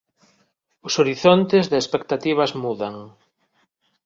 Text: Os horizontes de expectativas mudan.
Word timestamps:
Os 0.87 0.93
horizontes 1.01 1.65
de 1.71 1.77
expectativas 1.81 2.51
mudan. 2.61 2.95